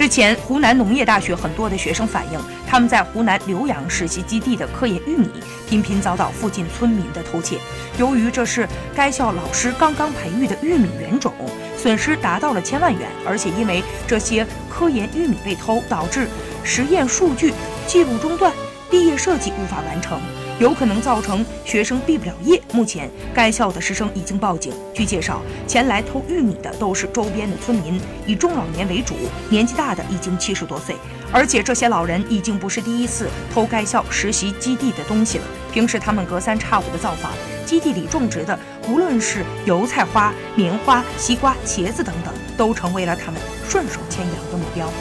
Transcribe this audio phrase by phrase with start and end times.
[0.00, 5.28] 之前，湖南农业大学很多的学生反映，他们在湖南浏阳实习基地的科研玉米
[5.68, 7.58] 频频遭到附近村民的偷窃。
[7.98, 8.66] 由于这是
[8.96, 11.34] 该校老师刚刚培育的玉米原种，
[11.76, 13.10] 损失达到了千万元。
[13.28, 16.26] 而且因为这些科研玉米被偷，导致
[16.64, 17.52] 实验数据
[17.86, 18.50] 记录中断，
[18.90, 20.18] 毕业设计无法完成。
[20.60, 22.60] 有可能造成学生毕不了业。
[22.72, 24.72] 目前，该校的师生已经报警。
[24.92, 29.14] 据介绍，前来偷玉米的都是周边的村民，以中老年为主，
[29.48, 30.94] 年纪大的已经七十多岁。
[31.32, 35.44] 而且，这些老人已经不是第一次偷该校实习基地的东西了。
[35.72, 37.32] 平时他们隔三差五的造访，
[37.64, 44.92] 基地里种植的，无论是油菜花、棉花、西瓜、茄子等等，都成为了他们顺手牵羊的目标。